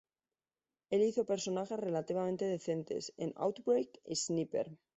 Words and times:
Él 0.89 1.03
hizo 1.03 1.27
personajes 1.27 1.79
relativamente 1.79 2.45
decentes 2.45 3.13
en 3.17 3.33
"Outbreak" 3.35 4.01
y 4.03 4.15
"Sniper". 4.15 4.75